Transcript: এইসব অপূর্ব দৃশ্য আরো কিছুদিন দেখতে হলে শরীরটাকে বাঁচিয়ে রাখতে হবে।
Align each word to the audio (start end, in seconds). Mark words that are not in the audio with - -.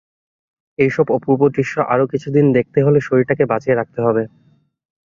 এইসব 0.79 1.05
অপূর্ব 1.17 1.41
দৃশ্য 1.55 1.75
আরো 1.93 2.05
কিছুদিন 2.13 2.45
দেখতে 2.57 2.79
হলে 2.85 2.99
শরীরটাকে 3.01 3.43
বাঁচিয়ে 3.51 3.77
রাখতে 3.77 3.99
হবে। 4.05 4.23